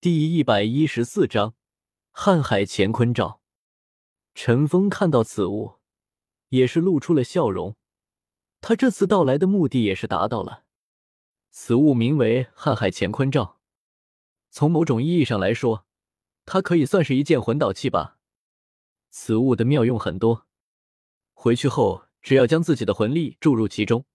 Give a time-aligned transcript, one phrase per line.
[0.00, 1.56] 第一百一十四章
[2.14, 3.40] 瀚海乾坤罩。
[4.32, 5.80] 陈峰看到此物，
[6.50, 7.76] 也是露出了笑容。
[8.60, 10.62] 他这次到来的目的也是达到了。
[11.50, 13.58] 此物名为瀚海乾坤罩，
[14.50, 15.84] 从某种意义上来说，
[16.46, 18.20] 它可以算是一件魂导器吧。
[19.10, 20.46] 此物的妙用很多，
[21.32, 24.06] 回去后只要将自己的魂力注入其中，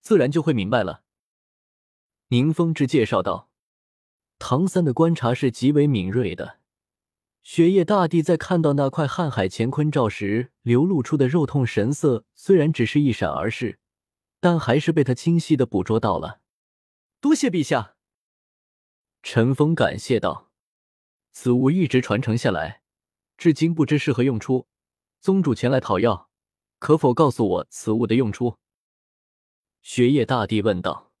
[0.00, 1.04] 自然就会明白了。
[2.30, 3.51] 宁风致介绍道。
[4.44, 6.58] 唐三的观察是极为敏锐的。
[7.44, 13.78] 雪夜大帝在看到那块瀚海乾坤罩时流露出的肉痛神色，虽然只是一闪而逝，
[14.40, 16.40] 但还是被他清晰的捕捉到了。
[17.20, 17.94] 多谢陛下，
[19.22, 20.50] 陈峰感谢道
[21.30, 22.82] ：“此物一直传承下来，
[23.38, 24.66] 至今不知是何用处。
[25.20, 26.28] 宗主前来讨要，
[26.80, 28.56] 可否告诉我此物的用处？”
[29.82, 31.12] 雪夜大帝问道：“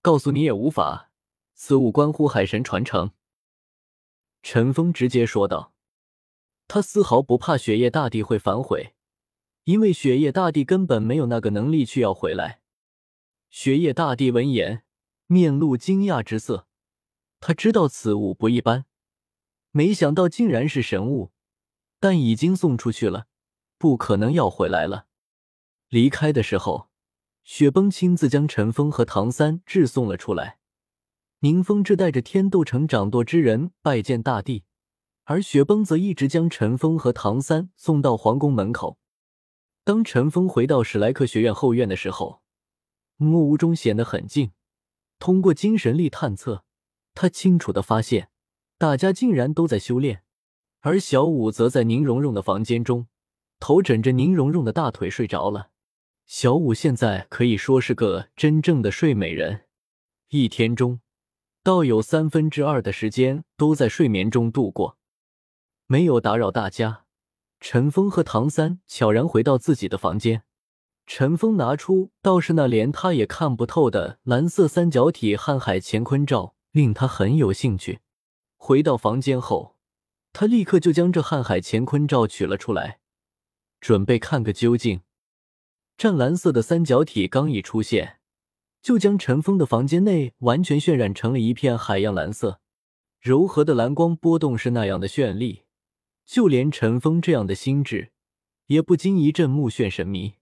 [0.00, 1.10] 告诉你也无法。”
[1.58, 3.12] 此物关乎海神传承，
[4.42, 5.72] 陈峰直接说道。
[6.68, 8.94] 他丝毫不怕雪夜大帝会反悔，
[9.64, 12.60] 因为雪夜大帝根本没有那个能力去要回来。
[13.48, 14.84] 雪夜大帝闻言，
[15.28, 16.68] 面露惊讶之色。
[17.40, 18.84] 他知道此物不一般，
[19.70, 21.32] 没想到竟然是神物，
[21.98, 23.28] 但已经送出去了，
[23.78, 25.06] 不可能要回来了。
[25.88, 26.90] 离开的时候，
[27.44, 30.58] 雪崩亲自将陈峰和唐三致送了出来。
[31.40, 34.64] 宁风致带着天斗城掌舵之人拜见大帝，
[35.24, 38.98] 而雪崩则一直将陈峰和唐三送到皇宫门口。
[39.84, 42.40] 当陈峰回到史莱克学院后院的时候，
[43.16, 44.52] 木屋中显得很静。
[45.18, 46.64] 通过精神力探测，
[47.14, 48.30] 他清楚的发现，
[48.78, 50.22] 大家竟然都在修炼，
[50.80, 53.08] 而小五则在宁荣荣的房间中，
[53.60, 55.70] 头枕着宁荣荣的大腿睡着了。
[56.24, 59.66] 小五现在可以说是个真正的睡美人，
[60.30, 61.00] 一天中。
[61.66, 64.98] 倒有三分之二的时间都在睡眠中度过，
[65.88, 67.06] 没有打扰大家。
[67.58, 70.44] 陈峰和唐三悄然回到自己的房间。
[71.08, 77.98] 陈峰拿出倒是那连他也看不透的蓝色三角体瀚海乾坤罩，令他很有兴趣。
[78.56, 79.74] 回到房间后，
[80.32, 83.00] 他立刻就将这瀚海乾坤罩取了出来，
[83.80, 85.00] 准备看个究竟。
[85.98, 88.20] 湛蓝色的三角体刚一出现。
[88.86, 92.60] 就将陈峰的房间内完全渲染成了一片海洋蓝色，
[93.20, 95.64] 柔和的蓝光波动是那样的绚丽，
[96.24, 98.12] 就连陈峰这样的心智
[98.66, 100.34] 也不禁一阵目眩神迷。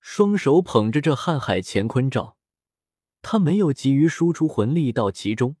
[0.00, 2.36] 双手捧着这瀚海乾坤罩，
[3.22, 5.54] 他没有急于输出魂力到其中，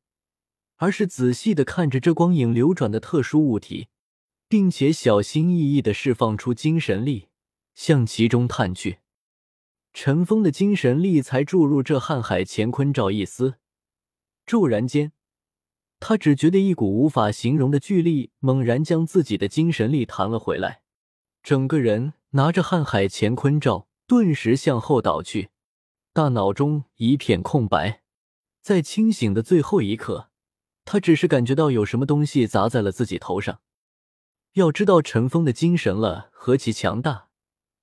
[0.78, 3.86] 而是仔细的看着这光影流转的特殊物体，
[4.48, 7.28] 并且小心翼翼的释放出精神力
[7.76, 9.01] 向其中探去。
[9.92, 13.56] 陈峰的精神力才注入这瀚海乾坤罩一丝，
[14.46, 15.12] 骤然间，
[16.00, 20.82] 他只觉得一股无法形容的巨力猛然将自己的精神力弹了回来，
[21.42, 25.50] 整个人拿着瀚海乾坤罩，顿时向后倒去，
[26.12, 28.02] 大脑中一片空白。
[28.62, 30.30] 在清醒的最后一刻，
[30.84, 33.60] 他只是感觉到有什么东西砸在了自己头上。
[34.54, 37.28] 要知道陈峰的精神了何其强大，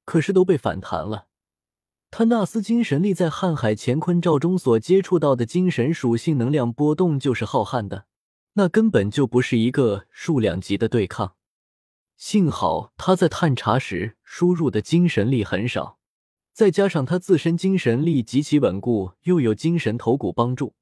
[0.06, 1.29] 可是都被反弹了。
[2.12, 8.06] 他那丝精神力在瀚海乾坤罩中所接触到的精神属性能量波动就是浩瀚的，
[8.54, 11.36] 那根本就不是一个数量级的对抗。
[12.18, 16.00] 幸好他在探查时输入的精神力很少，
[16.52, 20.74] 再加上他自身精神力极其稳固，又有精神头骨帮助，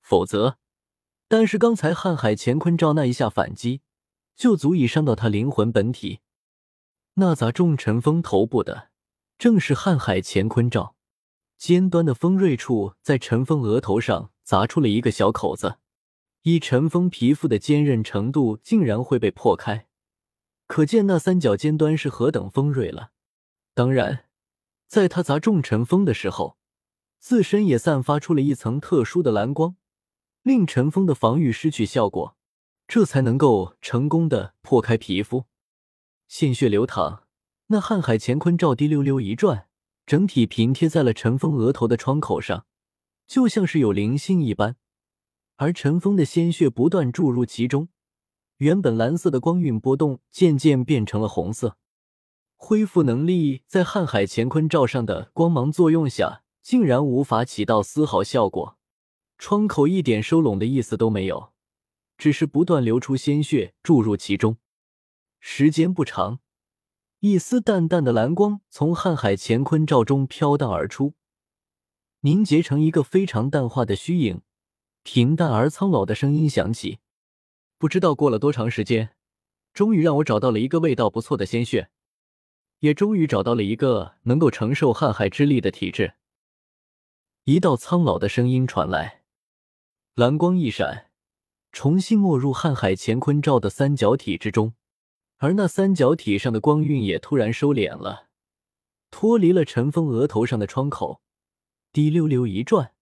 [0.00, 0.58] 否则，
[1.26, 3.80] 但是刚才瀚海乾坤罩那一下反击，
[4.36, 6.20] 就足以伤到他灵魂本体。
[7.14, 8.87] 那砸中陈峰头部的。
[9.38, 10.96] 正是瀚海乾坤罩，
[11.56, 15.78] 尖端的锋锐处在陈峰额头上砸出了一个小口子，
[16.42, 19.86] 以陈峰皮肤的坚韧程度，竟然会被破开，
[20.66, 23.12] 可见那三角尖端是何等锋锐了。
[23.74, 24.24] 当然，
[24.88, 26.58] 在他砸中陈峰的时候，
[27.20, 29.76] 自身也散发出了一层特殊的蓝光，
[30.42, 32.36] 令陈峰的防御失去效果，
[32.88, 35.44] 这才能够成功的破开皮肤，
[36.26, 37.27] 鲜血流淌。
[37.70, 39.68] 那瀚海乾坤罩滴溜溜一转，
[40.06, 42.64] 整体平贴在了陈峰额头的窗口上，
[43.26, 44.76] 就像是有灵性一般。
[45.56, 47.88] 而陈峰的鲜血不断注入其中，
[48.56, 51.76] 原本蓝色的光晕波动渐渐变成了红色。
[52.56, 58.78] 恢复能力在瀚海乾坤罩上的光芒作用下，竟然无法起到丝毫效果。
[59.36, 61.52] 窗口一点收拢的意思都没有，
[62.16, 64.56] 只是不断流出鲜血注入其中。
[65.38, 66.40] 时间不长。
[67.20, 71.14] 一丝淡淡的蓝光从瀚海乾坤罩中飘荡而出，
[72.20, 74.42] 凝结成一个非常淡化的虚影。
[75.02, 77.00] 平淡而苍老的声音响起
[77.76, 79.16] ：“不知道过了多长时间，
[79.74, 81.90] 终于让我找到了一个味道不错的鲜血，
[82.80, 86.14] 也终于找到了一个能够承受瀚海之力的体质。
[87.44, 89.22] 一道苍老的声音传来，
[90.14, 91.10] 蓝光一闪，
[91.72, 94.74] 重新没入瀚海乾坤罩的三角体之中，
[95.38, 98.28] 而那三角体上的光晕也突然收敛了，
[99.10, 101.22] 脱离了陈峰额头上的窗口，
[101.92, 102.92] 滴溜溜一转，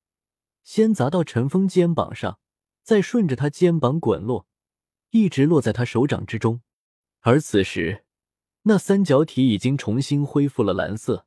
[0.63, 2.39] 先砸到陈峰肩膀上，
[2.83, 4.47] 再顺着他肩膀滚落。
[5.11, 6.61] 一直落在他手掌之中，
[7.21, 8.05] 而此时，
[8.63, 11.27] 那三角体已经重新恢复了蓝色，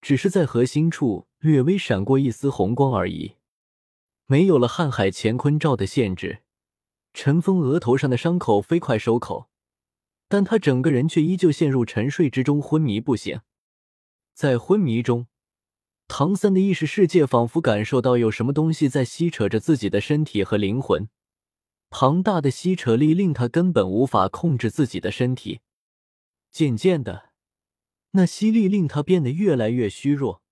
[0.00, 3.36] 只是在核心处略微闪过一丝红光而已。
[4.24, 6.42] 没有了瀚海乾坤罩的限制，
[7.14, 9.50] 陈峰额头上的伤口飞快收口，
[10.28, 13.40] 但他整个人却依旧陷入沉睡之中，昏迷不醒。
[14.34, 15.26] 在昏迷中，
[16.08, 21.08] 唐三的意识世界仿佛感受到有什么东西在吸扯着自己的身体和灵魂。
[21.88, 25.60] 庞大的吸扯力令他根本无法控制自己的身体，
[26.50, 27.30] 渐渐的，
[28.10, 30.42] 那吸力令他变得越来越虚弱，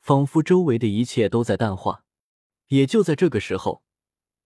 [0.00, 2.04] 仿佛周围的一切都在淡化。
[2.68, 3.82] 也就在这个时候，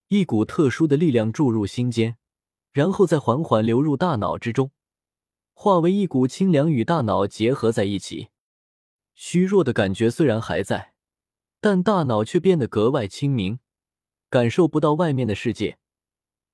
[0.09, 2.19] 一股特殊的力量注入心间，
[2.77, 4.71] 然后再缓缓流入大脑之中，
[5.55, 8.29] 化为一股清凉，与大脑结合在一起。
[9.15, 10.93] 虚弱的感觉虽然还在，
[11.59, 13.61] 但大脑却变得格外清明，
[14.29, 15.79] 感受不到外面的世界。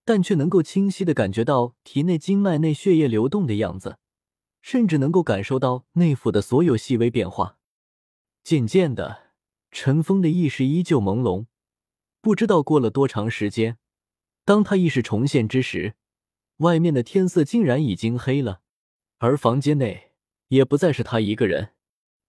[0.05, 3.99] 但却能够清晰的感觉到体内经脉内血液流动的样子，
[4.61, 7.59] 甚至能够感受到内府的所有细微变化。
[8.45, 9.33] 渐渐的，
[9.73, 11.47] 陈峰的意识依旧朦胧，
[12.21, 13.79] 不知道过了多长时间，
[14.45, 15.97] 当他意识重现之时，
[16.63, 18.63] 外面的天色竟然已经黑了，
[19.19, 20.13] 而房间内
[20.49, 21.75] 也不再是他一个人，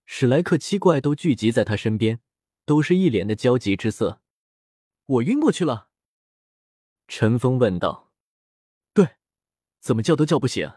[0.06, 2.20] 史莱克七怪都聚集在他身边，
[2.66, 4.22] 都是一脸的焦急之色。
[5.06, 5.90] 我晕过去了。
[7.08, 8.12] 陈峰问道
[8.94, 9.18] ：“对，
[9.80, 10.72] 怎么叫都叫不醒，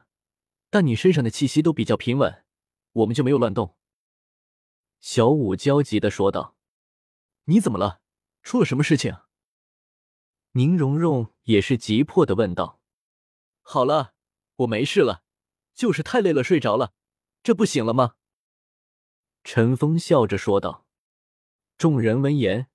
[0.68, 2.44] 但你身上的气息都比较平稳，
[2.92, 3.76] 我们就没有乱动。”
[5.00, 6.56] 小五焦急的说道
[7.46, 8.00] ：“你怎么了？
[8.42, 9.16] 出了什么事情？”
[10.52, 12.80] 宁荣荣也是急迫的问道
[13.68, 14.14] ：“好了，
[14.58, 15.24] 我没事了，
[15.74, 16.92] 就是太累了睡着了，
[17.42, 18.14] 这不醒了吗？”
[19.42, 20.86] 陈峰笑着说道。
[21.76, 22.68] 众人闻言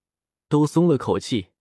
[0.49, 1.51] 都松了口气。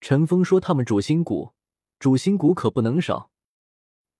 [0.00, 1.52] 陈峰说：“他们主心骨，
[1.98, 3.30] 主心骨可不能少。”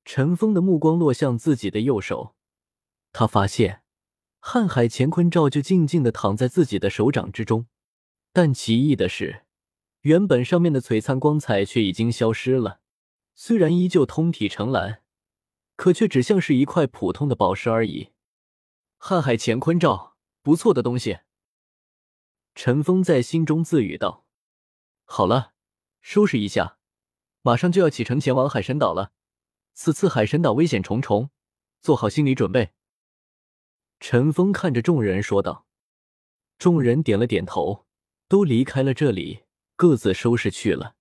[0.04, 2.36] 陈峰的目光落向自己的右手，
[3.10, 3.82] 他发现
[4.42, 7.66] 瀚海乾坤罩就静静的躺在自己的手掌之中。
[8.34, 9.46] 但奇异的是，
[10.02, 12.81] 原本上面的璀璨光彩却已经消失了。
[13.34, 15.02] 虽然依旧通体呈蓝，
[15.76, 18.10] 可却只像是一块普通的宝石而已。
[18.98, 21.20] 瀚海乾坤罩，不错的东西。
[22.54, 24.26] 陈峰在心中自语道
[25.04, 25.52] ：“好了。”
[26.02, 26.78] 收拾一下，
[27.42, 29.12] 马上就要启程前往海神岛了。
[29.72, 31.30] 此次海神岛危险重重，
[31.80, 32.72] 做好心理准备。
[34.00, 35.66] 陈峰看着众人说道。
[36.58, 37.86] 众人点了点头，
[38.26, 39.44] 都离开了这里，
[39.76, 40.96] 各自收拾去了。